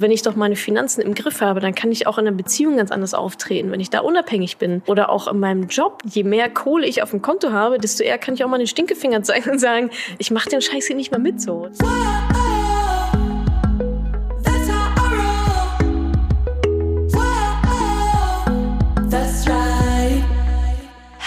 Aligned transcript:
Wenn 0.00 0.12
ich 0.12 0.22
doch 0.22 0.36
meine 0.36 0.54
Finanzen 0.54 1.00
im 1.00 1.12
Griff 1.12 1.40
habe, 1.40 1.58
dann 1.58 1.74
kann 1.74 1.90
ich 1.90 2.06
auch 2.06 2.18
in 2.18 2.28
einer 2.28 2.36
Beziehung 2.36 2.76
ganz 2.76 2.92
anders 2.92 3.14
auftreten, 3.14 3.72
wenn 3.72 3.80
ich 3.80 3.90
da 3.90 3.98
unabhängig 3.98 4.56
bin. 4.56 4.80
Oder 4.86 5.10
auch 5.10 5.26
in 5.26 5.40
meinem 5.40 5.66
Job, 5.66 6.02
je 6.04 6.22
mehr 6.22 6.48
Kohle 6.48 6.86
ich 6.86 7.02
auf 7.02 7.10
dem 7.10 7.20
Konto 7.20 7.50
habe, 7.50 7.78
desto 7.78 8.04
eher 8.04 8.16
kann 8.16 8.34
ich 8.34 8.44
auch 8.44 8.48
mal 8.48 8.58
den 8.58 8.68
Stinkefinger 8.68 9.24
zeigen 9.24 9.50
und 9.50 9.58
sagen, 9.58 9.90
ich 10.18 10.30
mache 10.30 10.50
den 10.50 10.62
Scheiß 10.62 10.86
hier 10.86 10.94
nicht 10.94 11.10
mehr 11.10 11.18
mit 11.18 11.40
so. 11.40 11.68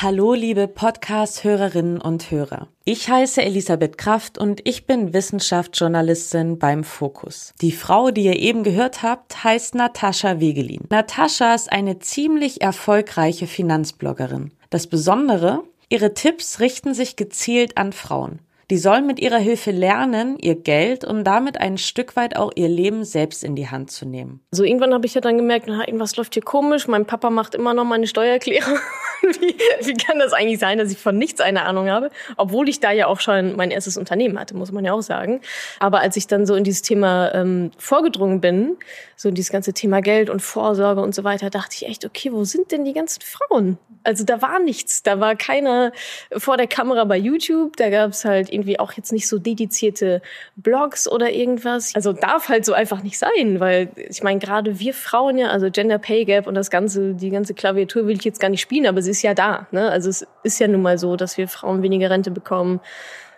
Hallo, 0.04 0.34
liebe 0.34 0.68
Podcast-Hörerinnen 0.68 2.02
und 2.02 2.32
Hörer. 2.32 2.70
Ich 2.86 3.08
heiße 3.08 3.40
Elisabeth 3.44 4.00
Kraft 4.00 4.40
und 4.40 4.68
ich 4.68 4.88
bin 4.88 5.14
Wissenschaftsjournalistin 5.14 6.58
beim 6.58 6.84
Fokus. 6.84 7.54
Die 7.62 7.72
Frau, 7.72 8.10
die 8.10 8.24
ihr 8.24 8.40
eben 8.40 8.64
gehört 8.64 9.04
habt, 9.04 9.44
heißt 9.44 9.76
Natascha 9.76 10.40
Wegelin. 10.40 10.86
Natascha 10.90 11.54
ist 11.54 11.72
eine 11.72 12.00
ziemlich 12.00 12.62
erfolgreiche 12.62 13.46
Finanzbloggerin. 13.46 14.50
Das 14.72 14.88
Besondere, 14.88 15.62
ihre 15.88 16.16
Tipps 16.16 16.60
richten 16.60 16.96
sich 16.96 17.16
gezielt 17.16 17.78
an 17.78 17.94
Frauen. 17.94 18.40
Die 18.72 18.78
sollen 18.78 19.06
mit 19.06 19.20
ihrer 19.20 19.38
Hilfe 19.38 19.70
lernen, 19.70 20.40
ihr 20.40 20.56
Geld 20.56 21.04
und 21.04 21.26
damit 21.26 21.60
ein 21.60 21.78
Stück 21.78 22.16
weit 22.16 22.38
auch 22.38 22.52
ihr 22.56 22.70
Leben 22.70 23.04
selbst 23.04 23.44
in 23.44 23.56
die 23.56 23.70
Hand 23.70 23.92
zu 23.92 24.08
nehmen. 24.08 24.40
So 24.50 24.64
irgendwann 24.64 24.96
habe 24.96 25.06
ich 25.06 25.14
ja 25.14 25.22
dann 25.22 25.38
gemerkt, 25.38 25.66
na, 25.68 25.86
irgendwas 25.86 26.16
läuft 26.16 26.34
hier 26.34 26.42
komisch. 26.42 26.88
Mein 26.88 27.06
Papa 27.06 27.30
macht 27.30 27.54
immer 27.54 27.76
noch 27.76 27.84
meine 27.84 28.08
Steuererklärung. 28.08 28.80
Wie, 29.22 29.56
wie 29.86 29.94
kann 29.94 30.20
das 30.20 30.34
eigentlich 30.34 30.60
sein, 30.60 30.78
dass 30.78 30.92
ich 30.92 30.98
von 30.98 31.18
nichts 31.18 31.42
eine 31.42 31.64
Ahnung 31.64 31.90
habe? 31.90 32.10
Obwohl 32.38 32.70
ich 32.70 32.80
da 32.80 32.92
ja 32.92 33.08
auch 33.08 33.20
schon 33.20 33.56
mein 33.56 33.72
erstes 33.72 33.98
Unternehmen 33.98 34.40
hatte, 34.40 34.56
muss 34.56 34.72
man 34.72 34.86
ja 34.86 34.94
auch 34.94 35.02
sagen. 35.02 35.42
Aber 35.80 36.00
als 36.00 36.16
ich 36.16 36.28
dann 36.28 36.46
so 36.46 36.56
in 36.56 36.64
dieses 36.64 36.82
Thema 36.82 37.34
ähm, 37.34 37.72
vorgedrungen 37.78 38.42
bin, 38.42 38.78
so 39.16 39.30
in 39.30 39.36
dieses 39.36 39.52
ganze 39.52 39.74
Thema 39.74 40.02
Geld 40.02 40.30
und 40.30 40.42
Vorsorge 40.42 41.02
und 41.02 41.14
so 41.14 41.24
weiter, 41.24 41.50
dachte 41.50 41.76
ich 41.76 41.88
echt, 41.88 42.06
okay, 42.06 42.32
wo 42.32 42.44
sind 42.44 42.72
denn 42.72 42.86
die 42.86 42.94
ganzen 42.94 43.22
Frauen? 43.22 43.78
Also 44.04 44.24
da 44.24 44.42
war 44.42 44.60
nichts. 44.60 45.04
Da 45.04 45.20
war 45.20 45.36
keiner 45.36 45.92
vor 46.36 46.58
der 46.58 46.66
Kamera 46.66 47.04
bei 47.04 47.18
YouTube. 47.18 47.78
Da 47.78 47.92
gab 47.92 48.12
es 48.12 48.26
halt 48.26 48.52
irgendwie 48.52 48.80
auch 48.80 48.94
jetzt 48.94 49.12
nicht 49.12 49.28
so 49.28 49.38
dedizierte 49.38 50.24
Blogs 50.56 51.08
oder 51.08 51.32
irgendwas. 51.32 51.94
Also 51.94 52.14
darf 52.14 52.50
halt 52.50 52.66
so 52.66 52.74
einfach 52.74 53.04
nicht 53.04 53.20
sein, 53.20 53.60
weil 53.60 53.90
ich 53.96 54.24
meine, 54.24 54.40
gerade 54.40 54.80
wir 54.80 54.96
Frauen 54.96 55.38
ja, 55.38 55.50
also 55.50 55.70
Gender 55.70 56.00
Pay 56.00 56.26
Gap 56.26 56.48
und 56.48 56.56
das 56.56 56.72
ganze, 56.72 57.14
die 57.14 57.30
ganze 57.30 57.54
Klaviatur 57.54 58.08
will 58.08 58.18
ich 58.18 58.24
jetzt 58.24 58.40
gar 58.40 58.50
nicht 58.50 58.62
spielen, 58.62 58.88
aber 58.88 59.04
sie 59.04 59.11
ist 59.12 59.22
ja 59.22 59.34
da. 59.34 59.68
Ne? 59.72 59.90
Also 59.90 60.10
es 60.10 60.26
ist 60.44 60.60
ja 60.60 60.68
nun 60.68 60.82
mal 60.82 60.98
so, 60.98 61.16
dass 61.16 61.38
wir 61.38 61.48
Frauen 61.48 61.84
weniger 61.84 62.10
Rente 62.10 62.32
bekommen. 62.32 62.80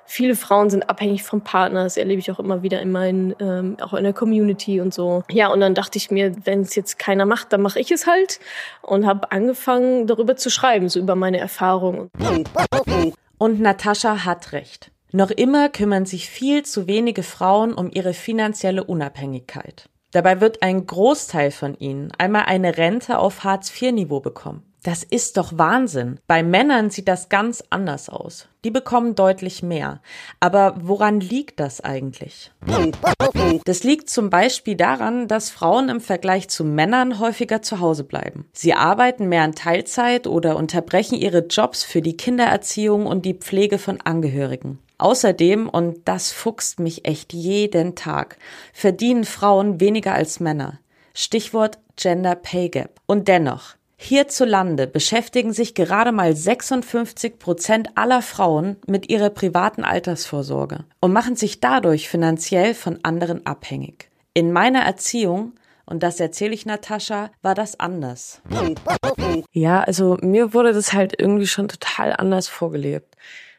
Viele 0.05 0.35
Frauen 0.35 0.69
sind 0.69 0.89
abhängig 0.89 1.23
vom 1.23 1.41
Partner, 1.41 1.83
das 1.83 1.95
erlebe 1.95 2.19
ich 2.19 2.29
auch 2.29 2.39
immer 2.39 2.61
wieder 2.61 2.81
in 2.81 2.91
meinen, 2.91 3.33
ähm, 3.39 3.77
auch 3.81 3.93
in 3.93 4.03
der 4.03 4.13
Community 4.13 4.81
und 4.81 4.93
so. 4.93 5.23
Ja, 5.31 5.47
und 5.47 5.61
dann 5.61 5.75
dachte 5.75 5.97
ich 5.97 6.11
mir, 6.11 6.35
wenn 6.45 6.61
es 6.61 6.75
jetzt 6.75 6.99
keiner 6.99 7.25
macht, 7.25 7.53
dann 7.53 7.61
mache 7.61 7.79
ich 7.79 7.89
es 7.89 8.05
halt 8.05 8.39
und 8.81 9.05
habe 9.05 9.31
angefangen, 9.31 10.05
darüber 10.05 10.35
zu 10.35 10.49
schreiben, 10.49 10.89
so 10.89 10.99
über 10.99 11.15
meine 11.15 11.39
Erfahrungen. 11.39 12.09
Und 13.37 13.59
Natascha 13.61 14.25
hat 14.25 14.51
recht. 14.51 14.91
Noch 15.13 15.31
immer 15.31 15.69
kümmern 15.69 16.05
sich 16.05 16.29
viel 16.29 16.63
zu 16.63 16.87
wenige 16.87 17.23
Frauen 17.23 17.73
um 17.73 17.89
ihre 17.89 18.13
finanzielle 18.13 18.83
Unabhängigkeit. 18.83 19.89
Dabei 20.11 20.41
wird 20.41 20.61
ein 20.61 20.85
Großteil 20.85 21.49
von 21.51 21.75
ihnen 21.75 22.11
einmal 22.17 22.43
eine 22.43 22.77
Rente 22.77 23.17
auf 23.17 23.43
Hartz-IV-Niveau 23.43 24.19
bekommen. 24.19 24.72
Das 24.83 25.01
ist 25.01 25.37
doch 25.37 25.57
Wahnsinn. 25.57 26.19
Bei 26.27 26.43
Männern 26.43 26.89
sieht 26.89 27.07
das 27.07 27.29
ganz 27.29 27.63
anders 27.69 28.09
aus. 28.09 28.49
Die 28.65 28.71
bekommen 28.71 29.15
deutlich 29.15 29.63
mehr. 29.63 30.01
Aber 30.41 30.75
woran 30.81 31.21
liegt 31.21 31.61
das 31.61 31.79
eigentlich? 31.79 32.51
Das 33.65 33.83
liegt 33.83 34.09
zum 34.09 34.29
Beispiel 34.29 34.75
daran, 34.75 35.29
dass 35.29 35.49
Frauen 35.49 35.87
im 35.87 36.01
Vergleich 36.01 36.49
zu 36.49 36.65
Männern 36.65 37.19
häufiger 37.19 37.61
zu 37.61 37.79
Hause 37.79 38.03
bleiben. 38.03 38.45
Sie 38.51 38.73
arbeiten 38.73 39.29
mehr 39.29 39.45
in 39.45 39.55
Teilzeit 39.55 40.27
oder 40.27 40.57
unterbrechen 40.57 41.15
ihre 41.15 41.45
Jobs 41.47 41.83
für 41.83 42.01
die 42.01 42.17
Kindererziehung 42.17 43.05
und 43.05 43.25
die 43.25 43.35
Pflege 43.35 43.77
von 43.77 44.01
Angehörigen. 44.01 44.79
Außerdem, 44.97 45.69
und 45.69 46.07
das 46.07 46.33
fuchst 46.33 46.79
mich 46.79 47.05
echt 47.05 47.31
jeden 47.31 47.95
Tag, 47.95 48.37
verdienen 48.73 49.23
Frauen 49.23 49.79
weniger 49.79 50.13
als 50.13 50.41
Männer. 50.41 50.79
Stichwort 51.13 51.79
Gender 51.95 52.35
Pay 52.35 52.69
Gap. 52.69 52.99
Und 53.05 53.27
dennoch, 53.27 53.75
Hierzulande 53.95 54.87
beschäftigen 54.87 55.53
sich 55.53 55.75
gerade 55.75 56.11
mal 56.11 56.35
56 56.35 57.39
Prozent 57.39 57.89
aller 57.95 58.21
Frauen 58.21 58.77
mit 58.85 59.09
ihrer 59.09 59.29
privaten 59.29 59.83
Altersvorsorge 59.83 60.85
und 60.99 61.13
machen 61.13 61.35
sich 61.35 61.59
dadurch 61.59 62.09
finanziell 62.09 62.73
von 62.73 62.99
anderen 63.03 63.45
abhängig. 63.45 64.09
In 64.33 64.51
meiner 64.51 64.81
Erziehung 64.81 65.53
und 65.85 66.01
das 66.01 66.19
erzähle 66.19 66.53
ich 66.53 66.65
Natascha, 66.65 67.29
war 67.41 67.55
das 67.55 67.79
anders. 67.79 68.41
Ja, 69.51 69.81
also 69.81 70.17
mir 70.21 70.53
wurde 70.53 70.73
das 70.73 70.93
halt 70.93 71.13
irgendwie 71.19 71.47
schon 71.47 71.67
total 71.67 72.13
anders 72.13 72.47
vorgelebt 72.47 73.15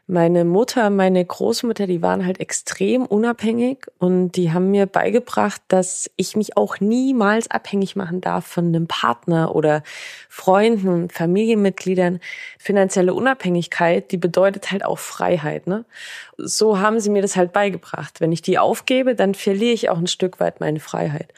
meine 0.06 0.44
Mutter, 0.44 0.91
meine 0.91 1.25
Großmutter, 1.25 1.87
die 1.87 2.03
waren 2.03 2.26
halt 2.26 2.38
extrem 2.38 3.06
unabhängig 3.06 3.87
und 3.98 4.32
die 4.32 4.53
haben 4.53 4.70
mir 4.70 4.84
beigebracht, 4.87 5.62
dass 5.69 6.10
ich 6.16 6.37
mich 6.37 6.59
auch 6.59 6.78
niemals 6.81 7.50
abhängig 7.50 7.97
machen 7.97 8.20
darf 8.20 8.47
von 8.47 8.66
einem 8.66 8.87
Partner 8.87 9.54
oder 9.54 9.82
Freunden 10.28 10.88
und 10.88 11.12
Familienmitgliedern. 11.12 12.20
Finanzielle 12.59 13.15
Unabhängigkeit, 13.15 14.12
die 14.12 14.19
bedeutet 14.19 14.70
halt 14.70 14.84
auch 14.84 14.98
Freiheit, 14.98 15.66
ne? 15.66 15.87
So 16.36 16.78
haben 16.78 17.00
sie 17.00 17.10
mir 17.10 17.22
das 17.22 17.36
halt 17.36 17.53
beigebracht. 17.53 18.21
Wenn 18.21 18.32
ich 18.32 18.42
die 18.42 18.59
aufgebe, 18.59 19.15
dann 19.15 19.34
verliere 19.34 19.72
ich 19.72 19.88
auch 19.88 19.98
ein 19.98 20.09
Stück 20.09 20.41
weit 20.41 20.60
meine 20.60 20.81
Freiheit. 20.81 21.32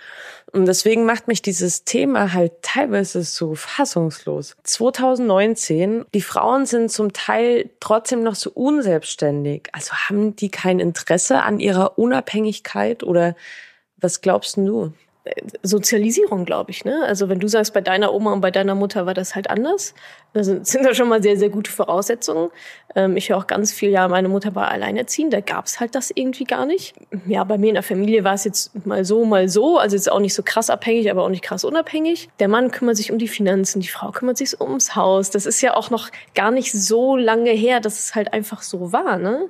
Und 0.52 0.66
deswegen 0.66 1.04
macht 1.04 1.28
mich 1.28 1.42
dieses 1.42 1.84
Thema 1.84 2.32
halt 2.32 2.62
teilweise 2.62 3.22
so 3.24 3.54
fassungslos. 3.54 4.56
2019, 4.62 6.06
die 6.14 6.22
Frauen 6.22 6.66
sind 6.66 6.90
zum 6.90 7.12
Teil 7.12 7.68
trotzdem 7.80 8.22
noch 8.22 8.36
so 8.36 8.50
unselbstständig. 8.56 9.68
Also 9.72 9.92
haben 9.92 10.34
die 10.34 10.50
kein 10.50 10.80
Interesse 10.80 11.42
an 11.42 11.60
ihrer 11.60 11.98
Unabhängigkeit 11.98 13.02
oder 13.02 13.36
was 13.98 14.20
glaubst 14.20 14.56
du? 14.56 14.92
Sozialisierung, 15.62 16.44
glaube 16.44 16.70
ich. 16.70 16.84
Ne? 16.84 17.04
Also 17.06 17.28
wenn 17.28 17.40
du 17.40 17.48
sagst, 17.48 17.74
bei 17.74 17.80
deiner 17.80 18.12
Oma 18.12 18.32
und 18.32 18.40
bei 18.40 18.50
deiner 18.50 18.74
Mutter 18.74 19.06
war 19.06 19.14
das 19.14 19.34
halt 19.34 19.50
anders, 19.50 19.94
das 20.32 20.46
sind, 20.46 20.84
da 20.84 20.94
schon 20.94 21.08
mal 21.08 21.22
sehr, 21.22 21.38
sehr 21.38 21.48
gute 21.48 21.70
Voraussetzungen. 21.70 22.50
Ähm, 22.94 23.16
ich 23.16 23.30
höre 23.30 23.38
auch 23.38 23.46
ganz 23.46 23.72
viel, 23.72 23.90
ja, 23.90 24.06
meine 24.08 24.28
Mutter 24.28 24.54
war 24.54 24.70
alleinerziehend, 24.70 25.32
da 25.32 25.40
gab 25.40 25.64
es 25.64 25.80
halt 25.80 25.94
das 25.94 26.10
irgendwie 26.14 26.44
gar 26.44 26.66
nicht. 26.66 26.94
Ja, 27.26 27.42
bei 27.44 27.56
mir 27.56 27.68
in 27.68 27.74
der 27.74 27.82
Familie 27.82 28.22
war 28.22 28.34
es 28.34 28.44
jetzt 28.44 28.86
mal 28.86 29.04
so, 29.04 29.24
mal 29.24 29.48
so, 29.48 29.78
also 29.78 29.96
jetzt 29.96 30.12
auch 30.12 30.20
nicht 30.20 30.34
so 30.34 30.42
krass 30.42 30.68
abhängig, 30.68 31.10
aber 31.10 31.24
auch 31.24 31.30
nicht 31.30 31.42
krass 31.42 31.64
unabhängig. 31.64 32.28
Der 32.38 32.48
Mann 32.48 32.70
kümmert 32.70 32.96
sich 32.96 33.10
um 33.10 33.18
die 33.18 33.28
Finanzen, 33.28 33.80
die 33.80 33.88
Frau 33.88 34.10
kümmert 34.10 34.36
sich 34.36 34.60
ums 34.60 34.94
Haus. 34.94 35.30
Das 35.30 35.46
ist 35.46 35.60
ja 35.62 35.74
auch 35.74 35.90
noch 35.90 36.10
gar 36.34 36.50
nicht 36.50 36.72
so 36.72 37.16
lange 37.16 37.50
her, 37.50 37.80
dass 37.80 37.98
es 37.98 38.14
halt 38.14 38.32
einfach 38.32 38.62
so 38.62 38.92
war. 38.92 39.16
Ne? 39.16 39.48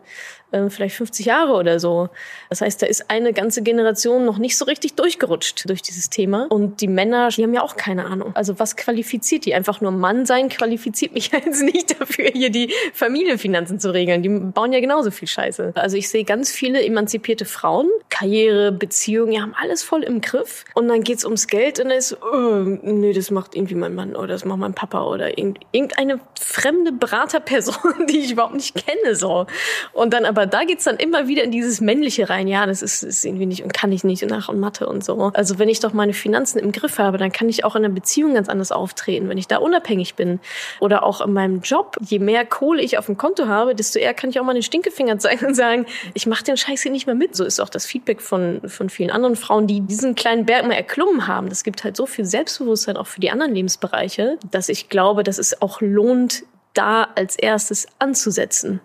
Ähm, 0.52 0.70
vielleicht 0.70 0.94
50 0.96 1.26
Jahre 1.26 1.54
oder 1.54 1.80
so. 1.80 2.08
Das 2.50 2.60
heißt, 2.60 2.80
da 2.80 2.86
ist 2.86 3.10
eine 3.10 3.32
ganze 3.32 3.62
Generation 3.62 4.24
noch 4.24 4.38
nicht 4.38 4.56
so 4.56 4.64
richtig 4.64 4.94
durchgerutscht 4.94 5.68
durch 5.68 5.82
dieses 5.82 6.08
Thema. 6.08 6.46
Und 6.50 6.80
die 6.80 6.86
Männer, 6.86 7.28
die 7.30 7.42
haben 7.42 7.52
ja 7.52 7.62
auch 7.62 7.76
keine 7.76 8.04
Ahnung. 8.04 8.30
Also 8.34 8.58
was 8.60 8.76
qualifiziert 8.76 9.44
die? 9.44 9.54
Einfach 9.54 9.80
nur 9.80 9.90
Mann 9.90 10.24
sein 10.24 10.48
qualifiziert 10.48 11.12
mich 11.14 11.32
jetzt 11.32 11.62
nicht 11.62 12.00
dafür, 12.00 12.26
hier 12.32 12.50
die 12.50 12.72
Familienfinanzen 12.92 13.80
zu 13.80 13.92
regeln. 13.92 14.22
Die 14.22 14.28
bauen 14.28 14.72
ja 14.72 14.78
genauso 14.78 15.10
viel 15.10 15.26
Scheiße. 15.26 15.72
Also 15.74 15.96
ich 15.96 16.08
sehe 16.08 16.24
ganz 16.24 16.52
viele 16.52 16.80
emanzipierte 16.84 17.44
Frauen, 17.44 17.88
Karriere, 18.08 18.70
Beziehungen, 18.70 19.32
die 19.32 19.40
haben 19.40 19.54
alles 19.60 19.82
voll 19.82 20.04
im 20.04 20.20
Griff. 20.20 20.64
Und 20.74 20.86
dann 20.86 21.02
geht's 21.02 21.24
ums 21.24 21.48
Geld 21.48 21.80
und 21.80 21.88
dann 21.88 21.98
ist, 21.98 22.16
oh, 22.22 22.62
nee, 22.82 23.12
das 23.12 23.32
macht 23.32 23.56
irgendwie 23.56 23.74
mein 23.74 23.94
Mann 23.94 24.14
oder 24.14 24.28
das 24.28 24.44
macht 24.44 24.58
mein 24.58 24.74
Papa 24.74 25.02
oder 25.02 25.36
irgendeine 25.38 26.20
fremde 26.38 26.92
Beraterperson, 26.92 28.06
die 28.08 28.18
ich 28.18 28.32
überhaupt 28.32 28.54
nicht 28.54 28.74
kenne, 28.74 29.16
so. 29.16 29.46
Und 29.92 30.12
dann 30.12 30.24
aber 30.36 30.46
da 30.46 30.64
geht's 30.64 30.84
dann 30.84 30.96
immer 30.96 31.28
wieder 31.28 31.44
in 31.44 31.50
dieses 31.50 31.80
Männliche 31.80 32.28
rein. 32.28 32.46
Ja, 32.46 32.66
das 32.66 32.82
ist, 32.82 33.02
ist 33.02 33.24
irgendwie 33.24 33.46
nicht 33.46 33.62
und 33.62 33.72
kann 33.72 33.90
ich 33.90 34.04
nicht 34.04 34.22
und 34.22 34.28
nach 34.28 34.48
und 34.50 34.60
Mathe 34.60 34.86
und 34.86 35.02
so. 35.02 35.30
Also 35.32 35.58
wenn 35.58 35.68
ich 35.68 35.80
doch 35.80 35.94
meine 35.94 36.12
Finanzen 36.12 36.58
im 36.58 36.72
Griff 36.72 36.98
habe, 36.98 37.16
dann 37.16 37.32
kann 37.32 37.48
ich 37.48 37.64
auch 37.64 37.74
in 37.74 37.84
einer 37.84 37.94
Beziehung 37.94 38.34
ganz 38.34 38.48
anders 38.48 38.70
auftreten, 38.70 39.30
wenn 39.30 39.38
ich 39.38 39.48
da 39.48 39.56
unabhängig 39.56 40.14
bin. 40.14 40.40
Oder 40.80 41.04
auch 41.04 41.22
in 41.22 41.32
meinem 41.32 41.60
Job. 41.62 41.96
Je 42.02 42.18
mehr 42.18 42.44
Kohle 42.44 42.82
ich 42.82 42.98
auf 42.98 43.06
dem 43.06 43.16
Konto 43.16 43.46
habe, 43.46 43.74
desto 43.74 43.98
eher 43.98 44.12
kann 44.12 44.28
ich 44.28 44.38
auch 44.38 44.44
mal 44.44 44.52
den 44.52 44.62
Stinkefinger 44.62 45.18
zeigen 45.18 45.46
und 45.46 45.54
sagen, 45.54 45.86
ich 46.12 46.26
mache 46.26 46.44
den 46.44 46.58
Scheiß 46.58 46.82
hier 46.82 46.92
nicht 46.92 47.06
mehr 47.06 47.14
mit. 47.14 47.34
So 47.34 47.44
ist 47.44 47.58
auch 47.58 47.70
das 47.70 47.86
Feedback 47.86 48.20
von, 48.20 48.60
von 48.66 48.90
vielen 48.90 49.10
anderen 49.10 49.36
Frauen, 49.36 49.66
die 49.66 49.80
diesen 49.80 50.14
kleinen 50.14 50.44
Berg 50.44 50.66
mal 50.66 50.74
erklommen 50.74 51.26
haben. 51.26 51.48
Das 51.48 51.64
gibt 51.64 51.82
halt 51.82 51.96
so 51.96 52.04
viel 52.04 52.26
Selbstbewusstsein 52.26 52.98
auch 52.98 53.06
für 53.06 53.20
die 53.20 53.30
anderen 53.30 53.54
Lebensbereiche, 53.54 54.38
dass 54.50 54.68
ich 54.68 54.90
glaube, 54.90 55.22
dass 55.22 55.38
es 55.38 55.62
auch 55.62 55.80
lohnt, 55.80 56.44
da 56.76 57.08
als 57.14 57.36
erstes 57.36 57.86
anzusetzen. 57.98 58.80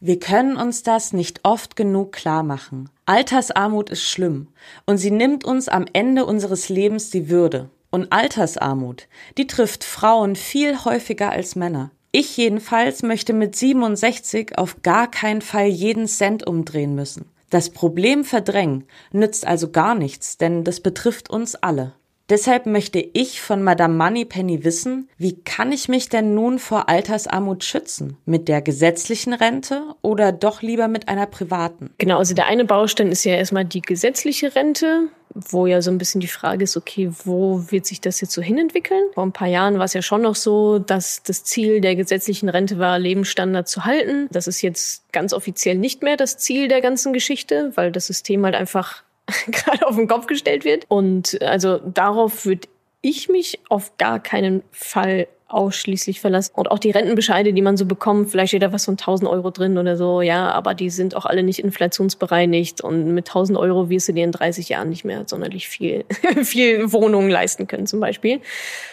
Wir 0.00 0.18
können 0.18 0.56
uns 0.56 0.82
das 0.82 1.12
nicht 1.12 1.40
oft 1.42 1.76
genug 1.76 2.12
klar 2.12 2.42
machen. 2.42 2.88
Altersarmut 3.06 3.90
ist 3.90 4.04
schlimm 4.04 4.48
und 4.86 4.98
sie 4.98 5.10
nimmt 5.10 5.44
uns 5.44 5.68
am 5.68 5.86
Ende 5.92 6.24
unseres 6.24 6.68
Lebens 6.68 7.10
die 7.10 7.28
Würde. 7.28 7.70
Und 7.90 8.12
Altersarmut, 8.12 9.08
die 9.36 9.48
trifft 9.48 9.82
Frauen 9.82 10.36
viel 10.36 10.84
häufiger 10.84 11.30
als 11.30 11.56
Männer. 11.56 11.90
Ich 12.12 12.36
jedenfalls 12.36 13.02
möchte 13.02 13.32
mit 13.32 13.56
67 13.56 14.58
auf 14.58 14.82
gar 14.82 15.10
keinen 15.10 15.42
Fall 15.42 15.66
jeden 15.66 16.06
Cent 16.06 16.46
umdrehen 16.46 16.94
müssen. 16.94 17.26
Das 17.50 17.70
Problem 17.70 18.24
verdrängen 18.24 18.84
nützt 19.10 19.44
also 19.44 19.70
gar 19.70 19.96
nichts, 19.96 20.38
denn 20.38 20.62
das 20.62 20.80
betrifft 20.80 21.30
uns 21.30 21.56
alle. 21.56 21.94
Deshalb 22.30 22.66
möchte 22.66 23.00
ich 23.00 23.40
von 23.40 23.64
Madame 23.64 23.94
Moneypenny 23.94 24.62
wissen, 24.62 25.08
wie 25.18 25.40
kann 25.40 25.72
ich 25.72 25.88
mich 25.88 26.08
denn 26.08 26.32
nun 26.32 26.60
vor 26.60 26.88
Altersarmut 26.88 27.64
schützen? 27.64 28.16
Mit 28.24 28.46
der 28.46 28.62
gesetzlichen 28.62 29.32
Rente 29.32 29.82
oder 30.00 30.30
doch 30.30 30.62
lieber 30.62 30.86
mit 30.86 31.08
einer 31.08 31.26
privaten? 31.26 31.90
Genau, 31.98 32.18
also 32.18 32.34
der 32.34 32.46
eine 32.46 32.64
Baustein 32.64 33.10
ist 33.10 33.24
ja 33.24 33.34
erstmal 33.34 33.64
die 33.64 33.82
gesetzliche 33.82 34.54
Rente, 34.54 35.08
wo 35.34 35.66
ja 35.66 35.82
so 35.82 35.90
ein 35.90 35.98
bisschen 35.98 36.20
die 36.20 36.28
Frage 36.28 36.62
ist, 36.62 36.76
okay, 36.76 37.10
wo 37.24 37.64
wird 37.70 37.84
sich 37.84 38.00
das 38.00 38.20
jetzt 38.20 38.32
so 38.32 38.42
hinentwickeln? 38.42 39.02
Vor 39.14 39.24
ein 39.24 39.32
paar 39.32 39.48
Jahren 39.48 39.78
war 39.78 39.84
es 39.84 39.94
ja 39.94 40.02
schon 40.02 40.22
noch 40.22 40.36
so, 40.36 40.78
dass 40.78 41.24
das 41.24 41.42
Ziel 41.42 41.80
der 41.80 41.96
gesetzlichen 41.96 42.48
Rente 42.48 42.78
war, 42.78 43.00
Lebensstandard 43.00 43.66
zu 43.66 43.84
halten. 43.84 44.28
Das 44.30 44.46
ist 44.46 44.62
jetzt 44.62 45.12
ganz 45.12 45.32
offiziell 45.32 45.76
nicht 45.76 46.04
mehr 46.04 46.16
das 46.16 46.38
Ziel 46.38 46.68
der 46.68 46.80
ganzen 46.80 47.12
Geschichte, 47.12 47.72
weil 47.74 47.90
das 47.90 48.06
System 48.06 48.44
halt 48.44 48.54
einfach 48.54 49.02
gerade 49.46 49.86
auf 49.86 49.96
den 49.96 50.08
Kopf 50.08 50.26
gestellt 50.26 50.64
wird. 50.64 50.84
Und 50.88 51.40
also 51.42 51.78
darauf 51.78 52.44
würde 52.44 52.68
ich 53.02 53.28
mich 53.28 53.60
auf 53.68 53.96
gar 53.96 54.20
keinen 54.20 54.62
Fall 54.72 55.26
ausschließlich 55.52 56.20
verlassen. 56.20 56.52
Und 56.54 56.70
auch 56.70 56.78
die 56.78 56.90
Rentenbescheide, 56.90 57.52
die 57.52 57.62
man 57.62 57.76
so 57.76 57.86
bekommt, 57.86 58.30
vielleicht 58.30 58.50
steht 58.50 58.62
da 58.62 58.72
was 58.72 58.84
von 58.84 58.94
1000 58.94 59.28
Euro 59.30 59.50
drin 59.50 59.78
oder 59.78 59.96
so, 59.96 60.22
ja, 60.22 60.50
aber 60.50 60.74
die 60.74 60.90
sind 60.90 61.14
auch 61.14 61.26
alle 61.26 61.42
nicht 61.42 61.58
inflationsbereinigt 61.58 62.80
und 62.80 63.14
mit 63.14 63.28
1000 63.28 63.58
Euro 63.58 63.90
wirst 63.90 64.08
du 64.08 64.12
dir 64.12 64.24
in 64.24 64.32
30 64.32 64.68
Jahren 64.68 64.88
nicht 64.88 65.04
mehr 65.04 65.24
sonderlich 65.26 65.68
viel, 65.68 66.04
viel 66.42 66.92
Wohnungen 66.92 67.30
leisten 67.30 67.66
können 67.66 67.86
zum 67.86 68.00
Beispiel. 68.00 68.40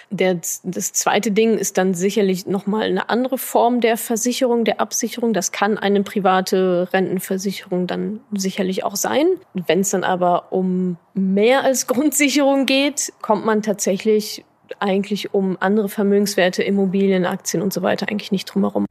Der, 0.10 0.36
das 0.64 0.94
zweite 0.94 1.32
Ding 1.32 1.58
ist 1.58 1.78
dann 1.78 1.94
sicherlich 1.94 2.48
nochmal 2.48 2.84
eine 2.84 3.10
andere 3.10 3.38
Form 3.38 3.82
der 3.82 3.98
Versicherung, 3.98 4.64
der 4.64 4.80
Absicherung. 4.80 5.34
Das 5.34 5.52
kann 5.52 5.78
eine 5.78 6.02
private 6.02 6.88
Rentenversicherung 6.94 7.88
dann 7.88 8.22
sicherlich 8.32 8.86
auch 8.86 8.96
sein. 8.96 9.26
Wenn 9.54 9.82
es 9.82 9.90
dann 9.90 10.06
aber 10.06 10.54
um 10.54 10.96
mehr 11.14 11.64
als 11.64 11.88
Grundsicherung 11.88 12.66
geht, 12.66 13.12
kommt 13.22 13.46
man 13.46 13.62
tatsächlich 13.62 14.46
eigentlich 14.80 15.34
um 15.34 15.58
andere 15.60 15.90
Vermögenswerte, 15.90 16.64
Immobilien, 16.64 17.26
Aktien 17.26 17.62
und 17.62 17.74
so 17.74 17.82
weiter 17.82 18.10
eigentlich 18.10 18.32
nicht 18.32 18.46
drumherum. 18.46 18.86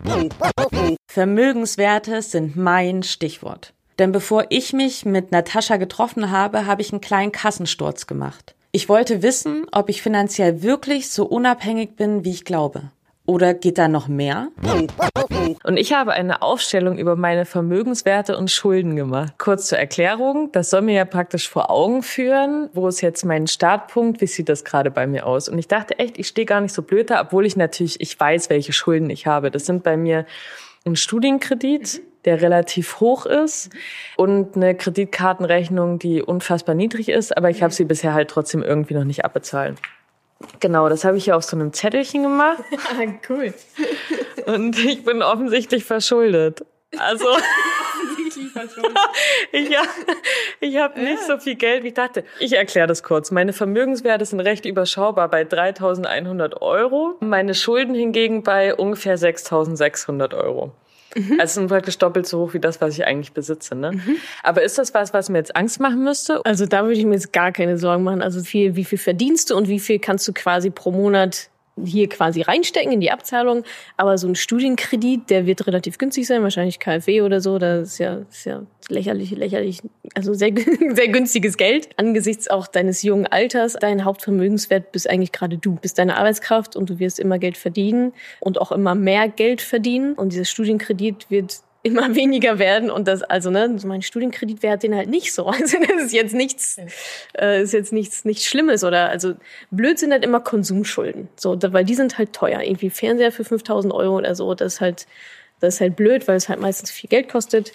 Vermögenswerte 1.06 2.22
sind 2.22 2.56
mein 2.56 3.02
Stichwort. 3.02 3.72
Denn 3.98 4.12
bevor 4.12 4.46
ich 4.50 4.72
mich 4.72 5.04
mit 5.04 5.32
Natascha 5.32 5.76
getroffen 5.76 6.30
habe, 6.30 6.66
habe 6.66 6.82
ich 6.82 6.92
einen 6.92 7.00
kleinen 7.00 7.32
Kassensturz 7.32 8.06
gemacht. 8.06 8.54
Ich 8.72 8.88
wollte 8.90 9.22
wissen, 9.22 9.66
ob 9.72 9.88
ich 9.88 10.02
finanziell 10.02 10.62
wirklich 10.62 11.08
so 11.08 11.24
unabhängig 11.24 11.96
bin, 11.96 12.24
wie 12.24 12.32
ich 12.32 12.44
glaube. 12.44 12.90
Oder 13.26 13.54
geht 13.54 13.78
da 13.78 13.88
noch 13.88 14.06
mehr? 14.06 14.48
Und 15.64 15.76
ich 15.76 15.92
habe 15.92 16.12
eine 16.12 16.42
Aufstellung 16.42 16.96
über 16.96 17.16
meine 17.16 17.44
Vermögenswerte 17.44 18.36
und 18.36 18.50
Schulden 18.50 18.94
gemacht. 18.94 19.34
Kurz 19.38 19.66
zur 19.66 19.78
Erklärung, 19.78 20.50
das 20.52 20.70
soll 20.70 20.82
mir 20.82 20.94
ja 20.94 21.04
praktisch 21.04 21.48
vor 21.48 21.70
Augen 21.70 22.02
führen, 22.02 22.70
wo 22.72 22.86
ist 22.86 23.00
jetzt 23.00 23.24
mein 23.24 23.46
Startpunkt, 23.46 24.20
wie 24.20 24.26
sieht 24.26 24.48
das 24.48 24.64
gerade 24.64 24.90
bei 24.90 25.06
mir 25.06 25.26
aus? 25.26 25.48
Und 25.48 25.58
ich 25.58 25.66
dachte 25.68 25.98
echt, 25.98 26.18
ich 26.18 26.28
stehe 26.28 26.46
gar 26.46 26.60
nicht 26.60 26.72
so 26.72 26.82
blöd 26.82 27.10
da, 27.10 27.20
obwohl 27.20 27.46
ich 27.46 27.56
natürlich, 27.56 28.00
ich 28.00 28.18
weiß, 28.18 28.48
welche 28.48 28.72
Schulden 28.72 29.10
ich 29.10 29.26
habe. 29.26 29.50
Das 29.50 29.66
sind 29.66 29.82
bei 29.82 29.96
mir 29.96 30.24
ein 30.84 30.94
Studienkredit, 30.94 32.02
der 32.24 32.40
relativ 32.40 33.00
hoch 33.00 33.26
ist 33.26 33.70
und 34.16 34.56
eine 34.56 34.74
Kreditkartenrechnung, 34.74 35.98
die 35.98 36.22
unfassbar 36.22 36.74
niedrig 36.74 37.08
ist, 37.08 37.36
aber 37.36 37.50
ich 37.50 37.62
habe 37.62 37.72
sie 37.72 37.84
bisher 37.84 38.14
halt 38.14 38.30
trotzdem 38.30 38.62
irgendwie 38.62 38.94
noch 38.94 39.04
nicht 39.04 39.24
abbezahlt. 39.24 39.78
Genau, 40.60 40.88
das 40.88 41.04
habe 41.04 41.16
ich 41.16 41.26
ja 41.26 41.36
auf 41.36 41.44
so 41.44 41.56
einem 41.56 41.72
Zettelchen 41.72 42.22
gemacht. 42.22 42.62
cool. 43.28 43.54
Und 44.46 44.78
ich 44.78 45.04
bin 45.04 45.22
offensichtlich 45.22 45.84
verschuldet. 45.84 46.64
Also 46.98 47.26
offensichtlich 47.28 48.52
verschuldet. 48.52 48.98
ich 49.52 49.68
ja, 49.70 49.82
ich 50.60 50.76
habe 50.76 51.00
nicht 51.00 51.22
so 51.22 51.38
viel 51.38 51.56
Geld, 51.56 51.82
wie 51.82 51.88
ich 51.88 51.94
dachte. 51.94 52.24
Ich 52.38 52.52
erkläre 52.52 52.86
das 52.86 53.02
kurz. 53.02 53.30
Meine 53.30 53.52
Vermögenswerte 53.52 54.24
sind 54.24 54.40
recht 54.40 54.66
überschaubar 54.66 55.28
bei 55.28 55.42
3.100 55.42 56.60
Euro. 56.60 57.16
Meine 57.20 57.54
Schulden 57.54 57.94
hingegen 57.94 58.42
bei 58.42 58.74
ungefähr 58.74 59.18
6.600 59.18 60.34
Euro. 60.34 60.72
Mhm. 61.16 61.40
Also 61.40 61.60
sind 61.60 61.68
praktisch 61.68 61.98
doppelt 61.98 62.26
so 62.26 62.40
hoch 62.40 62.54
wie 62.54 62.60
das, 62.60 62.80
was 62.80 62.94
ich 62.94 63.06
eigentlich 63.06 63.32
besitze. 63.32 63.74
Ne? 63.74 63.92
Mhm. 63.92 64.16
Aber 64.42 64.62
ist 64.62 64.78
das 64.78 64.94
was, 64.94 65.12
was 65.12 65.28
mir 65.28 65.38
jetzt 65.38 65.56
Angst 65.56 65.80
machen 65.80 66.04
müsste? 66.04 66.40
Also 66.44 66.66
da 66.66 66.82
würde 66.82 66.98
ich 66.98 67.04
mir 67.04 67.14
jetzt 67.14 67.32
gar 67.32 67.52
keine 67.52 67.78
Sorgen 67.78 68.04
machen. 68.04 68.22
Also 68.22 68.42
viel, 68.42 68.76
wie 68.76 68.84
viel 68.84 68.98
verdienst 68.98 69.50
du 69.50 69.56
und 69.56 69.68
wie 69.68 69.80
viel 69.80 69.98
kannst 69.98 70.28
du 70.28 70.32
quasi 70.32 70.70
pro 70.70 70.90
Monat 70.90 71.50
hier 71.84 72.08
quasi 72.08 72.42
reinstecken 72.42 72.92
in 72.92 73.00
die 73.00 73.10
Abzahlung. 73.10 73.64
Aber 73.96 74.18
so 74.18 74.26
ein 74.28 74.34
Studienkredit, 74.34 75.28
der 75.30 75.46
wird 75.46 75.66
relativ 75.66 75.98
günstig 75.98 76.26
sein, 76.26 76.42
wahrscheinlich 76.42 76.78
KfW 76.78 77.22
oder 77.22 77.40
so. 77.40 77.58
Das 77.58 77.88
ist 77.88 77.98
ja, 77.98 78.22
ist 78.30 78.46
ja 78.46 78.62
lächerlich, 78.88 79.30
lächerlich, 79.32 79.80
also 80.14 80.34
sehr, 80.34 80.52
sehr 80.94 81.08
günstiges 81.08 81.56
Geld. 81.56 81.88
Angesichts 81.96 82.48
auch 82.48 82.66
deines 82.66 83.02
jungen 83.02 83.26
Alters, 83.26 83.74
dein 83.74 84.04
Hauptvermögenswert 84.04 84.92
bist 84.92 85.08
eigentlich 85.08 85.32
gerade 85.32 85.58
du. 85.58 85.76
Bist 85.76 85.98
deine 85.98 86.16
Arbeitskraft 86.16 86.76
und 86.76 86.90
du 86.90 86.98
wirst 86.98 87.18
immer 87.18 87.38
Geld 87.38 87.56
verdienen 87.56 88.12
und 88.40 88.60
auch 88.60 88.72
immer 88.72 88.94
mehr 88.94 89.28
Geld 89.28 89.60
verdienen. 89.60 90.14
Und 90.14 90.32
dieser 90.32 90.44
Studienkredit 90.44 91.30
wird 91.30 91.60
immer 91.86 92.16
weniger 92.16 92.58
werden 92.58 92.90
und 92.90 93.06
das 93.06 93.22
also 93.22 93.48
ne 93.48 93.76
mein 93.84 94.02
Studienkredit 94.02 94.64
wäre 94.64 94.76
den 94.76 94.96
halt 94.96 95.08
nicht 95.08 95.32
so 95.32 95.46
also 95.46 95.76
das 95.78 96.06
ist 96.06 96.12
jetzt 96.12 96.34
nichts 96.34 96.78
äh, 97.38 97.62
ist 97.62 97.72
jetzt 97.72 97.92
nichts 97.92 98.24
nichts 98.24 98.44
Schlimmes 98.44 98.82
oder 98.82 99.08
also 99.08 99.34
blöd 99.70 99.96
sind 99.96 100.10
halt 100.10 100.24
immer 100.24 100.40
Konsumschulden 100.40 101.28
so 101.36 101.56
weil 101.62 101.84
die 101.84 101.94
sind 101.94 102.18
halt 102.18 102.32
teuer 102.32 102.60
irgendwie 102.60 102.90
Fernseher 102.90 103.30
für 103.30 103.44
5000 103.44 103.94
Euro 103.94 104.16
oder 104.16 104.34
so 104.34 104.52
das 104.54 104.74
ist 104.74 104.80
halt 104.80 105.06
das 105.60 105.74
ist 105.74 105.80
halt 105.80 105.94
blöd 105.94 106.26
weil 106.26 106.36
es 106.36 106.48
halt 106.48 106.60
meistens 106.60 106.90
viel 106.90 107.08
Geld 107.08 107.28
kostet 107.28 107.72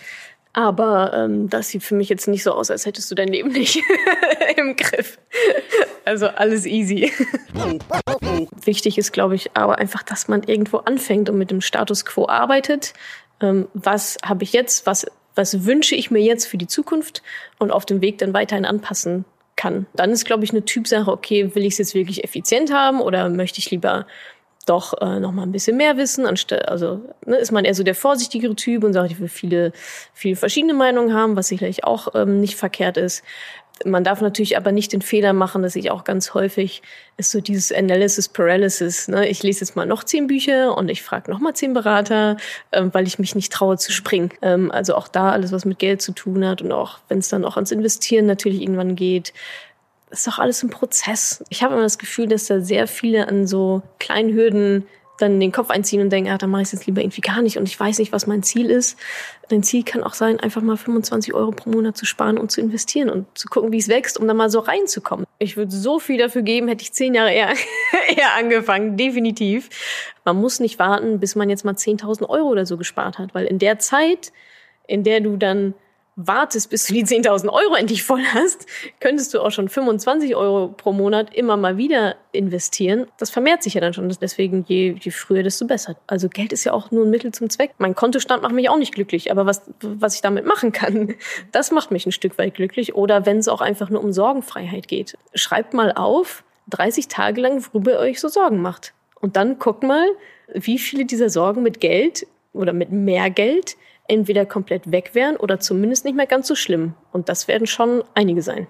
aber 0.54 1.14
ähm, 1.14 1.50
das 1.50 1.70
sieht 1.70 1.84
für 1.84 1.96
mich 1.96 2.10
jetzt 2.10 2.28
nicht 2.28 2.44
so 2.44 2.52
aus 2.54 2.72
als 2.72 2.86
hättest 2.86 3.10
du 3.10 3.16
dein 3.16 3.30
Leben 3.30 3.50
nicht 3.50 3.82
im 4.58 4.76
Griff. 4.76 5.18
Also 6.06 6.28
alles 6.28 6.66
easy. 6.66 7.12
Wichtig 8.66 8.98
ist 8.98 9.14
glaube 9.14 9.36
ich 9.36 9.52
aber 9.56 9.78
einfach 9.78 10.04
dass 10.04 10.28
man 10.28 10.44
irgendwo 10.44 10.78
anfängt 10.78 11.30
und 11.30 11.38
mit 11.38 11.52
dem 11.52 11.62
Status 11.62 12.06
quo 12.06 12.28
arbeitet. 12.28 12.94
Ähm, 13.42 13.68
was 13.74 14.18
habe 14.24 14.44
ich 14.44 14.54
jetzt, 14.54 14.86
was, 14.86 15.06
was 15.36 15.66
wünsche 15.66 15.96
ich 15.96 16.12
mir 16.12 16.22
jetzt 16.22 16.46
für 16.46 16.58
die 16.58 16.68
Zukunft? 16.68 17.22
Und 17.60 17.72
auf 17.72 17.86
dem 17.86 18.02
Weg 18.02 18.18
dann 18.20 18.34
weiterhin 18.34 18.66
anpassen 18.66 19.26
kann. 19.56 19.86
Dann 19.94 20.12
ist, 20.12 20.26
glaube 20.26 20.44
ich, 20.44 20.52
eine 20.52 20.66
Typsache, 20.66 21.12
okay, 21.12 21.54
will 21.56 21.66
ich 21.66 21.74
es 21.74 21.78
jetzt 21.80 21.96
wirklich 21.96 22.24
effizient 22.24 22.74
haben 22.74 23.02
oder 23.02 23.30
möchte 23.30 23.60
ich 23.60 23.70
lieber 23.70 24.08
doch 24.66 25.00
äh, 25.02 25.20
noch 25.20 25.32
mal 25.32 25.44
ein 25.44 25.52
bisschen 25.52 25.78
mehr 25.78 25.98
wissen, 25.98 26.26
anstatt 26.26 26.68
also 26.68 27.02
ne, 27.26 27.38
ist 27.38 27.52
man 27.52 27.66
eher 27.66 27.76
so 27.76 27.84
der 27.84 27.96
vorsichtigere 27.96 28.56
Typ 28.56 28.84
und 28.84 28.94
sagt, 28.94 29.12
ich 29.12 29.20
will 29.20 29.28
viele 29.28 29.72
viele 30.14 30.36
verschiedene 30.36 30.74
Meinungen 30.74 31.14
haben, 31.14 31.36
was 31.36 31.48
sicherlich 31.48 31.84
auch 31.84 32.10
ähm, 32.16 32.40
nicht 32.40 32.56
verkehrt 32.56 32.98
ist. 32.98 33.24
Man 33.86 34.04
darf 34.04 34.22
natürlich 34.22 34.58
aber 34.58 34.72
nicht 34.72 34.94
den 34.94 35.02
Fehler 35.02 35.34
machen, 35.34 35.64
dass 35.64 35.76
ich 35.76 35.90
auch 35.90 36.04
ganz 36.04 36.34
häufig 36.34 36.84
ist 37.18 37.32
so 37.32 37.42
dieses 37.42 37.72
Analysis 37.72 38.30
Paralysis. 38.30 39.08
Ne? 39.08 39.28
Ich 39.28 39.44
lese 39.44 39.62
jetzt 39.62 39.76
mal 39.76 39.86
noch 39.86 40.04
zehn 40.04 40.28
Bücher 40.28 40.78
und 40.78 40.90
ich 40.90 41.02
frage 41.02 41.32
noch 41.32 41.40
mal 41.40 41.54
zehn 41.54 41.74
Berater, 41.74 42.38
ähm, 42.72 42.94
weil 42.94 43.08
ich 43.08 43.18
mich 43.18 43.36
nicht 43.36 43.52
traue 43.52 43.78
zu 43.78 43.92
springen. 43.92 44.32
Ähm, 44.42 44.72
also 44.72 44.96
auch 44.96 45.08
da 45.08 45.32
alles, 45.32 45.52
was 45.52 45.66
mit 45.66 45.80
Geld 45.80 46.02
zu 46.02 46.12
tun 46.12 46.46
hat 46.46 46.62
und 46.62 46.72
auch 46.72 47.00
wenn 47.08 47.20
es 47.20 47.30
dann 47.30 47.46
auch 47.46 47.56
ans 47.56 47.72
Investieren 47.72 48.26
natürlich 48.26 48.62
irgendwann 48.62 48.96
geht, 48.96 49.34
ist 50.12 50.28
doch 50.28 50.40
alles 50.40 50.64
ein 50.64 50.70
Prozess. 50.70 51.44
Ich 51.50 51.64
habe 51.64 51.74
immer 51.74 51.84
das 51.84 51.98
Gefühl, 51.98 52.28
dass 52.28 52.46
da 52.46 52.62
sehr 52.62 52.88
viele 52.88 53.28
an 53.28 53.48
so 53.48 53.82
kleinen 54.00 54.34
Hürden 54.34 54.86
dann 55.22 55.40
den 55.40 55.52
Kopf 55.52 55.70
einziehen 55.70 56.02
und 56.02 56.10
denken, 56.10 56.32
ah, 56.32 56.38
dann 56.38 56.50
mache 56.50 56.64
ich 56.64 56.68
es 56.68 56.72
jetzt 56.74 56.88
lieber 56.88 57.02
irgendwie 57.02 57.22
gar 57.22 57.42
nicht 57.42 57.58
und 57.58 57.68
ich 57.68 57.80
weiß 57.80 58.00
nicht, 58.00 58.12
was 58.12 58.28
mein 58.28 58.44
Ziel 58.44 58.70
ist. 58.70 58.98
Dein 59.50 59.64
Ziel 59.64 59.84
kann 59.84 60.04
auch 60.04 60.14
sein, 60.14 60.40
einfach 60.40 60.62
mal 60.62 60.78
25 60.78 61.34
Euro 61.34 61.52
pro 61.52 61.70
Monat 61.70 61.98
zu 61.98 62.06
sparen 62.06 62.38
und 62.38 62.52
zu 62.52 62.62
investieren 62.62 63.10
und 63.10 63.26
zu 63.38 63.48
gucken, 63.48 63.72
wie 63.72 63.78
es 63.78 63.88
wächst, 63.88 64.20
um 64.20 64.28
da 64.28 64.34
mal 64.34 64.50
so 64.50 64.60
reinzukommen. 64.60 65.26
Ich 65.38 65.58
würde 65.58 65.72
so 65.72 66.00
viel 66.00 66.18
dafür 66.18 66.42
geben, 66.42 66.68
hätte 66.68 66.84
ich 66.84 66.94
zehn 66.94 67.14
Jahre 67.14 67.32
eher, 67.32 67.50
eher 68.16 68.36
angefangen, 68.38 68.98
definitiv. 68.98 69.70
Man 70.26 70.38
muss 70.38 70.60
nicht 70.60 70.80
warten, 70.80 71.20
bis 71.20 71.36
man 71.36 71.50
jetzt 71.50 71.66
mal 71.66 71.76
10.000 71.76 72.28
Euro 72.28 72.48
oder 72.48 72.66
so 72.66 72.78
gespart 72.78 73.18
hat, 73.18 73.36
weil 73.36 73.46
in 73.46 73.60
der 73.60 73.80
Zeit, 73.80 74.32
in 74.88 75.04
der 75.04 75.22
du 75.22 75.38
dann 75.38 75.74
wartest, 76.16 76.70
bis 76.70 76.88
du 76.88 76.94
die 76.94 77.06
10.000 77.06 77.50
Euro 77.50 77.76
endlich 77.76 78.04
voll 78.04 78.22
hast, 78.34 78.66
könntest 79.00 79.34
du 79.34 79.40
auch 79.40 79.52
schon 79.52 79.70
25 79.70 80.36
Euro 80.36 80.68
pro 80.68 80.92
Monat 80.92 81.34
immer 81.34 81.58
mal 81.58 81.78
wieder 81.78 82.16
investieren. 82.32 83.08
Das 83.18 83.30
vermehrt 83.30 83.64
sich 83.64 83.76
ja 83.76 83.82
dann 83.82 83.94
schon. 83.94 84.10
Deswegen, 84.22 84.66
je, 84.68 84.96
je 85.00 85.12
früher, 85.12 85.44
desto 85.44 85.66
besser. 85.66 85.96
Also 86.08 86.28
Geld 86.28 86.52
ist 86.52 86.64
ja 86.64 86.74
auch 86.74 86.92
nur 86.92 87.06
ein 87.06 87.10
Mittel 87.10 87.32
zum 87.32 87.50
Zweck. 87.50 87.72
Mein 87.78 87.96
Kontostand 87.96 88.44
macht 88.44 88.54
mich 88.54 88.70
auch 88.70 88.78
nicht 88.78 88.94
glücklich, 88.94 89.32
aber 89.32 89.46
was, 89.46 89.62
was 89.82 90.16
ich 90.16 90.22
damit 90.22 90.46
machen 90.46 90.72
kann, 90.72 91.16
das 91.52 91.72
macht 91.72 91.92
mich 91.92 92.06
ein 92.06 92.12
Stück 92.12 92.38
weit 92.38 92.56
glücklich. 92.56 92.94
Oder 92.96 93.26
wenn 93.26 93.38
es 93.38 93.48
auch 93.48 93.62
einfach 93.62 93.90
nur 93.90 94.04
um 94.04 94.12
Sorgenfreiheit 94.12 94.88
geht. 94.88 95.18
Schreibt 95.34 95.74
mal 95.74 95.94
auf, 95.94 96.44
30 96.70 97.08
Tage 97.08 97.42
lang, 97.42 97.66
worüber 97.72 97.94
ihr 97.94 98.00
euch 98.00 98.20
so 98.20 98.28
Sorgen 98.28 98.62
macht. 98.62 98.94
Und 99.20 99.36
dann 99.36 99.60
guckt 99.60 99.84
mal, 99.84 100.08
wie 100.54 100.80
viele 100.80 101.06
dieser 101.06 101.30
Sorgen 101.30 101.64
mit 101.64 101.80
Geld 101.80 102.26
oder 102.54 102.74
mit 102.74 102.92
mehr 102.92 103.30
Geld 103.30 103.78
entweder 104.12 104.46
komplett 104.46 104.92
weg 104.92 105.12
wären 105.14 105.38
oder 105.38 105.60
zumindest 105.60 106.04
nicht 106.04 106.16
mehr 106.16 106.28
ganz 106.28 106.48
so 106.48 106.56
schlimm. 106.56 106.94
Und 107.12 107.30
das 107.30 107.48
werden 107.48 107.66
schon 107.66 108.04
einige 108.14 108.42
sein. 108.42 108.68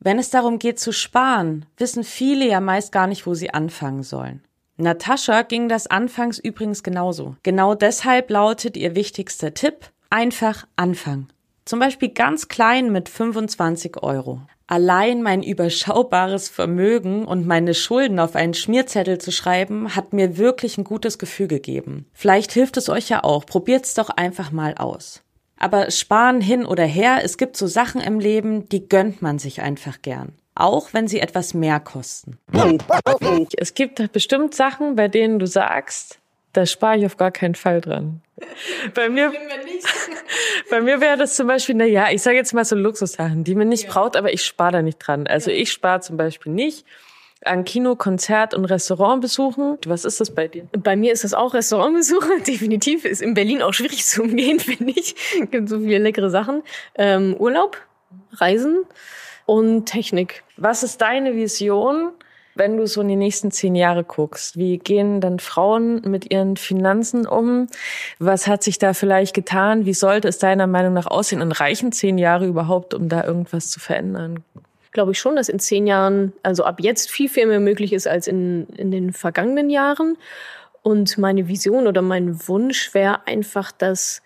Wenn 0.00 0.18
es 0.18 0.30
darum 0.30 0.58
geht 0.58 0.78
zu 0.78 0.92
sparen, 0.92 1.64
wissen 1.78 2.04
viele 2.04 2.46
ja 2.46 2.60
meist 2.60 2.92
gar 2.92 3.06
nicht, 3.06 3.26
wo 3.26 3.34
sie 3.34 3.52
anfangen 3.54 4.02
sollen. 4.02 4.42
Natascha 4.76 5.42
ging 5.42 5.68
das 5.68 5.86
anfangs 5.86 6.38
übrigens 6.38 6.82
genauso. 6.82 7.36
Genau 7.42 7.74
deshalb 7.74 8.30
lautet 8.30 8.76
ihr 8.76 8.94
wichtigster 8.94 9.54
Tipp, 9.54 9.90
einfach 10.10 10.66
anfangen. 10.76 11.28
Zum 11.64 11.78
Beispiel 11.78 12.08
ganz 12.10 12.48
klein 12.48 12.90
mit 12.92 13.08
25 13.08 14.02
Euro. 14.02 14.42
Allein 14.66 15.22
mein 15.22 15.42
überschaubares 15.42 16.48
Vermögen 16.48 17.24
und 17.24 17.46
meine 17.46 17.74
Schulden 17.74 18.18
auf 18.18 18.36
einen 18.36 18.54
Schmierzettel 18.54 19.18
zu 19.18 19.32
schreiben, 19.32 19.94
hat 19.94 20.12
mir 20.12 20.38
wirklich 20.38 20.78
ein 20.78 20.84
gutes 20.84 21.18
Gefühl 21.18 21.48
gegeben. 21.48 22.06
Vielleicht 22.12 22.52
hilft 22.52 22.76
es 22.76 22.88
euch 22.88 23.08
ja 23.08 23.24
auch. 23.24 23.44
Probiert's 23.44 23.94
doch 23.94 24.08
einfach 24.10 24.52
mal 24.52 24.74
aus. 24.74 25.22
Aber 25.58 25.90
sparen 25.90 26.40
hin 26.40 26.64
oder 26.64 26.84
her, 26.84 27.20
es 27.22 27.36
gibt 27.36 27.56
so 27.56 27.66
Sachen 27.66 28.00
im 28.00 28.18
Leben, 28.18 28.68
die 28.68 28.88
gönnt 28.88 29.22
man 29.22 29.38
sich 29.38 29.62
einfach 29.62 30.02
gern. 30.02 30.32
Auch 30.54 30.92
wenn 30.92 31.08
sie 31.08 31.20
etwas 31.20 31.54
mehr 31.54 31.80
kosten. 31.80 32.38
Es 33.56 33.74
gibt 33.74 34.12
bestimmt 34.12 34.54
Sachen, 34.54 34.96
bei 34.96 35.08
denen 35.08 35.38
du 35.38 35.46
sagst, 35.46 36.18
da 36.52 36.66
spare 36.66 36.98
ich 36.98 37.06
auf 37.06 37.16
gar 37.16 37.30
keinen 37.30 37.54
Fall 37.54 37.80
dran. 37.80 38.20
Bei 38.94 39.08
mir, 39.08 39.32
bei 40.70 40.80
mir 40.80 41.00
wäre 41.00 41.16
das 41.16 41.36
zum 41.36 41.46
Beispiel, 41.46 41.74
na 41.74 41.84
ja, 41.84 42.10
ich 42.10 42.22
sage 42.22 42.36
jetzt 42.36 42.52
mal 42.52 42.64
so 42.64 42.76
Luxussachen, 42.76 43.44
die 43.44 43.54
man 43.54 43.68
nicht 43.68 43.84
ja. 43.84 43.90
braucht, 43.90 44.16
aber 44.16 44.32
ich 44.32 44.44
spare 44.44 44.72
da 44.72 44.82
nicht 44.82 44.98
dran. 44.98 45.26
Also 45.26 45.50
ja. 45.50 45.56
ich 45.56 45.70
spare 45.72 46.00
zum 46.00 46.16
Beispiel 46.16 46.52
nicht 46.52 46.84
an 47.44 47.64
Kino, 47.64 47.96
Konzert 47.96 48.54
und 48.54 48.64
Restaurant 48.64 49.20
besuchen. 49.20 49.78
Was 49.86 50.04
ist 50.04 50.20
das 50.20 50.34
bei 50.34 50.48
dir? 50.48 50.68
Bei 50.72 50.96
mir 50.96 51.12
ist 51.12 51.24
das 51.24 51.34
auch 51.34 51.54
Restaurantbesuche. 51.54 52.40
Definitiv 52.46 53.04
ist 53.04 53.22
in 53.22 53.34
Berlin 53.34 53.62
auch 53.62 53.72
schwierig 53.72 54.04
zu 54.04 54.22
umgehen, 54.22 54.60
finde 54.60 54.92
ich. 54.92 55.14
Es 55.40 55.50
gibt 55.50 55.68
so 55.68 55.80
viele 55.80 55.98
leckere 55.98 56.30
Sachen. 56.30 56.62
Ähm, 56.94 57.34
Urlaub, 57.38 57.78
Reisen 58.32 58.84
und 59.46 59.86
Technik. 59.86 60.44
Was 60.56 60.82
ist 60.82 61.00
deine 61.00 61.34
Vision 61.34 62.12
wenn 62.54 62.76
du 62.76 62.86
so 62.86 63.00
in 63.00 63.08
die 63.08 63.16
nächsten 63.16 63.50
zehn 63.50 63.74
Jahre 63.74 64.04
guckst, 64.04 64.56
wie 64.56 64.78
gehen 64.78 65.20
dann 65.20 65.38
Frauen 65.38 66.02
mit 66.02 66.32
ihren 66.32 66.56
Finanzen 66.56 67.26
um? 67.26 67.66
Was 68.18 68.46
hat 68.46 68.62
sich 68.62 68.78
da 68.78 68.94
vielleicht 68.94 69.34
getan? 69.34 69.86
Wie 69.86 69.94
sollte 69.94 70.28
es 70.28 70.38
deiner 70.38 70.66
Meinung 70.66 70.92
nach 70.92 71.06
aussehen? 71.06 71.42
Und 71.42 71.52
reichen 71.52 71.92
zehn 71.92 72.18
Jahre 72.18 72.46
überhaupt, 72.46 72.94
um 72.94 73.08
da 73.08 73.24
irgendwas 73.24 73.70
zu 73.70 73.80
verändern? 73.80 74.44
Glaube 74.92 75.12
ich 75.12 75.18
schon, 75.18 75.36
dass 75.36 75.48
in 75.48 75.58
zehn 75.58 75.86
Jahren, 75.86 76.32
also 76.42 76.64
ab 76.64 76.80
jetzt 76.80 77.10
viel, 77.10 77.28
viel 77.28 77.46
mehr 77.46 77.60
möglich 77.60 77.92
ist 77.92 78.06
als 78.06 78.26
in, 78.26 78.66
in 78.76 78.90
den 78.90 79.12
vergangenen 79.12 79.70
Jahren. 79.70 80.18
Und 80.82 81.16
meine 81.16 81.48
Vision 81.48 81.86
oder 81.86 82.02
mein 82.02 82.48
Wunsch 82.48 82.92
wäre 82.92 83.26
einfach, 83.26 83.72
dass 83.72 84.20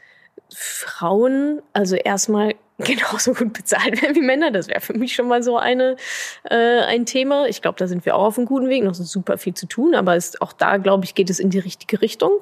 Frauen 0.54 1.62
also 1.72 1.96
erstmal 1.96 2.54
genauso 2.78 3.32
gut 3.32 3.54
bezahlt 3.54 4.02
werden 4.02 4.14
wie 4.14 4.20
Männer. 4.20 4.50
Das 4.50 4.68
wäre 4.68 4.80
für 4.80 4.92
mich 4.92 5.14
schon 5.14 5.28
mal 5.28 5.42
so 5.42 5.56
eine 5.56 5.96
äh, 6.44 6.80
ein 6.80 7.06
Thema. 7.06 7.46
Ich 7.46 7.62
glaube, 7.62 7.78
da 7.78 7.86
sind 7.86 8.04
wir 8.04 8.14
auch 8.14 8.26
auf 8.26 8.38
einem 8.38 8.46
guten 8.46 8.68
Weg. 8.68 8.84
Noch 8.84 8.94
so 8.94 9.04
super 9.04 9.38
viel 9.38 9.54
zu 9.54 9.66
tun, 9.66 9.94
aber 9.94 10.14
ist, 10.14 10.42
auch 10.42 10.52
da 10.52 10.76
glaube 10.76 11.04
ich 11.04 11.14
geht 11.14 11.30
es 11.30 11.38
in 11.38 11.50
die 11.50 11.58
richtige 11.58 12.02
Richtung. 12.02 12.32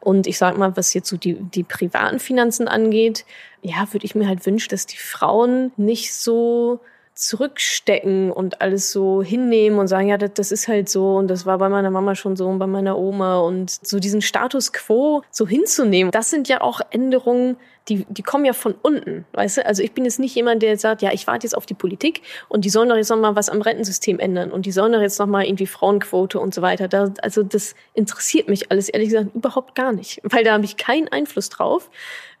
Und 0.00 0.26
ich 0.26 0.38
sage 0.38 0.58
mal, 0.58 0.76
was 0.76 0.94
jetzt 0.94 1.08
so 1.08 1.16
die 1.16 1.34
die 1.34 1.64
privaten 1.64 2.20
Finanzen 2.20 2.68
angeht, 2.68 3.26
ja, 3.60 3.92
würde 3.92 4.06
ich 4.06 4.14
mir 4.14 4.28
halt 4.28 4.46
wünschen, 4.46 4.70
dass 4.70 4.86
die 4.86 4.98
Frauen 4.98 5.72
nicht 5.76 6.14
so 6.14 6.80
zurückstecken 7.16 8.30
und 8.30 8.60
alles 8.60 8.92
so 8.92 9.22
hinnehmen 9.22 9.78
und 9.78 9.88
sagen, 9.88 10.08
ja, 10.08 10.18
das, 10.18 10.34
das 10.34 10.52
ist 10.52 10.68
halt 10.68 10.88
so 10.88 11.16
und 11.16 11.28
das 11.28 11.46
war 11.46 11.58
bei 11.58 11.68
meiner 11.68 11.90
Mama 11.90 12.14
schon 12.14 12.36
so 12.36 12.46
und 12.46 12.58
bei 12.58 12.66
meiner 12.66 12.98
Oma 12.98 13.40
und 13.40 13.70
so 13.70 13.98
diesen 13.98 14.20
Status 14.20 14.72
quo 14.72 15.22
so 15.30 15.48
hinzunehmen. 15.48 16.12
Das 16.12 16.30
sind 16.30 16.46
ja 16.46 16.60
auch 16.60 16.80
Änderungen, 16.90 17.56
die, 17.88 18.04
die 18.08 18.22
kommen 18.22 18.44
ja 18.44 18.52
von 18.52 18.74
unten, 18.82 19.24
weißt 19.32 19.58
du? 19.58 19.66
Also 19.66 19.82
ich 19.82 19.92
bin 19.92 20.04
jetzt 20.04 20.18
nicht 20.18 20.34
jemand, 20.34 20.62
der 20.62 20.76
sagt, 20.76 21.02
ja, 21.02 21.12
ich 21.12 21.26
warte 21.26 21.46
jetzt 21.46 21.56
auf 21.56 21.66
die 21.66 21.74
Politik 21.74 22.22
und 22.48 22.64
die 22.64 22.70
sollen 22.70 22.88
doch 22.88 22.96
jetzt 22.96 23.10
noch 23.10 23.18
mal 23.18 23.36
was 23.36 23.48
am 23.48 23.62
Rentensystem 23.62 24.18
ändern 24.18 24.50
und 24.50 24.66
die 24.66 24.72
sollen 24.72 24.92
doch 24.92 25.00
jetzt 25.00 25.18
noch 25.18 25.26
mal 25.26 25.44
irgendwie 25.44 25.66
Frauenquote 25.66 26.40
und 26.40 26.52
so 26.52 26.62
weiter. 26.62 26.88
Da, 26.88 27.12
also 27.22 27.42
das 27.42 27.74
interessiert 27.94 28.48
mich 28.48 28.70
alles 28.70 28.88
ehrlich 28.88 29.10
gesagt 29.10 29.34
überhaupt 29.34 29.74
gar 29.74 29.92
nicht, 29.92 30.20
weil 30.24 30.44
da 30.44 30.54
habe 30.54 30.64
ich 30.64 30.76
keinen 30.76 31.08
Einfluss 31.08 31.48
drauf. 31.48 31.90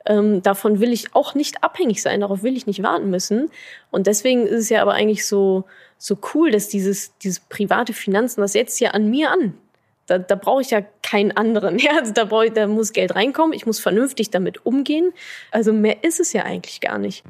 Ähm, 0.04 0.42
davon 0.42 0.80
will 0.80 0.92
ich 0.92 1.14
auch 1.14 1.34
nicht 1.34 1.62
abhängig 1.64 2.02
sein, 2.02 2.20
darauf 2.20 2.42
will 2.42 2.56
ich 2.56 2.66
nicht 2.66 2.82
warten 2.82 3.10
müssen. 3.10 3.50
Und 3.90 4.06
deswegen 4.06 4.46
ist 4.46 4.60
es 4.60 4.68
ja 4.68 4.82
aber 4.82 4.92
eigentlich 4.92 5.26
so, 5.26 5.64
so 5.98 6.16
cool, 6.34 6.50
dass 6.50 6.68
dieses, 6.68 7.16
dieses 7.18 7.40
private 7.40 7.92
Finanzen, 7.92 8.40
das 8.40 8.52
setzt 8.52 8.80
ja 8.80 8.90
an 8.90 9.10
mir 9.10 9.30
an. 9.30 9.54
Da, 10.06 10.18
da 10.18 10.36
brauche 10.36 10.60
ich 10.60 10.70
ja 10.70 10.82
keinen 11.06 11.32
anderen. 11.32 11.78
Ja, 11.86 11.92
also 12.00 12.12
da, 12.12 12.24
brauche 12.24 12.46
ich, 12.46 12.52
da 12.52 12.66
muss 12.66 12.92
Geld 12.92 13.14
reinkommen, 13.14 13.52
ich 13.52 13.64
muss 13.64 13.78
vernünftig 13.78 14.30
damit 14.30 14.66
umgehen. 14.66 15.12
Also 15.52 15.72
mehr 15.72 16.02
ist 16.02 16.18
es 16.18 16.32
ja 16.32 16.42
eigentlich 16.42 16.80
gar 16.80 16.98
nicht. 16.98 17.22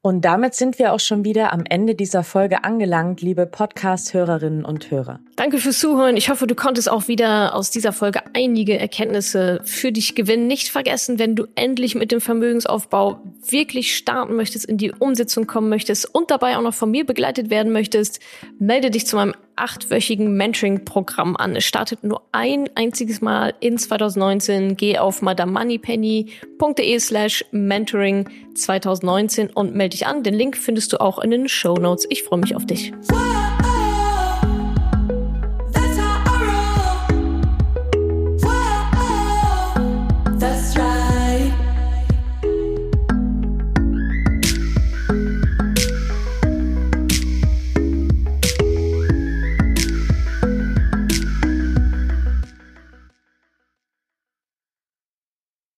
Und 0.00 0.24
damit 0.24 0.54
sind 0.54 0.78
wir 0.78 0.92
auch 0.92 1.00
schon 1.00 1.24
wieder 1.24 1.52
am 1.52 1.64
Ende 1.68 1.96
dieser 1.96 2.22
Folge 2.22 2.62
angelangt, 2.62 3.20
liebe 3.20 3.46
Podcast-Hörerinnen 3.46 4.64
und 4.64 4.92
Hörer. 4.92 5.18
Danke 5.34 5.58
fürs 5.58 5.80
Zuhören. 5.80 6.16
Ich 6.16 6.30
hoffe, 6.30 6.46
du 6.46 6.54
konntest 6.54 6.88
auch 6.88 7.08
wieder 7.08 7.56
aus 7.56 7.70
dieser 7.70 7.92
Folge 7.92 8.20
einige 8.34 8.78
Erkenntnisse 8.78 9.60
für 9.64 9.90
dich 9.90 10.14
gewinnen. 10.14 10.46
Nicht 10.46 10.68
vergessen, 10.68 11.18
wenn 11.18 11.34
du 11.34 11.46
endlich 11.56 11.96
mit 11.96 12.12
dem 12.12 12.20
Vermögensaufbau 12.20 13.20
wirklich 13.48 13.96
starten 13.96 14.36
möchtest, 14.36 14.66
in 14.66 14.78
die 14.78 14.92
Umsetzung 14.92 15.48
kommen 15.48 15.68
möchtest 15.68 16.14
und 16.14 16.30
dabei 16.30 16.56
auch 16.56 16.62
noch 16.62 16.74
von 16.74 16.92
mir 16.92 17.04
begleitet 17.04 17.50
werden 17.50 17.72
möchtest, 17.72 18.20
melde 18.60 18.90
dich 18.90 19.06
zu 19.06 19.16
meinem 19.16 19.34
achtwöchigen 19.58 20.36
Mentoring-Programm 20.36 21.36
an. 21.36 21.56
Es 21.56 21.64
startet 21.64 22.04
nur 22.04 22.22
ein 22.68 22.76
einziges 22.84 23.20
Mal 23.20 23.54
in 23.60 23.78
2019. 23.78 24.76
Geh 24.76 24.98
auf 24.98 25.22
madamoneypenny.de 25.22 26.98
slash 26.98 27.44
mentoring 27.50 28.28
2019 28.54 29.50
und 29.50 29.74
melde 29.74 29.96
dich 29.96 30.06
an. 30.06 30.22
Den 30.22 30.34
Link 30.34 30.56
findest 30.56 30.92
du 30.92 31.00
auch 31.00 31.18
in 31.18 31.30
den 31.30 31.48
Show 31.48 31.74
Notes. 31.74 32.06
Ich 32.10 32.22
freue 32.22 32.40
mich 32.40 32.54
auf 32.54 32.66
dich. 32.66 32.92